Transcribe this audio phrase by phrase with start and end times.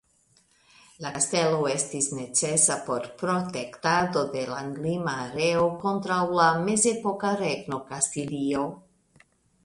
[1.05, 8.65] La kastelo estis necesa por protektado de landlima areo kontraŭ la mezepoka Regno Kastilio.